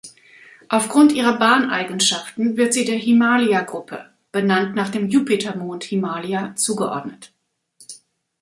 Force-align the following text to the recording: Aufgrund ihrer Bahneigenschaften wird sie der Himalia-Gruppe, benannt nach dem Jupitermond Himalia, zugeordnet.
Aufgrund 0.67 1.11
ihrer 1.11 1.37
Bahneigenschaften 1.37 2.57
wird 2.57 2.73
sie 2.73 2.85
der 2.85 2.95
Himalia-Gruppe, 2.97 4.09
benannt 4.31 4.73
nach 4.73 4.89
dem 4.89 5.07
Jupitermond 5.07 5.83
Himalia, 5.83 6.55
zugeordnet. 6.55 7.31